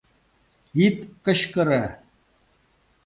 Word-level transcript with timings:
—Ит 0.85 0.97
кычкыре! 1.25 1.83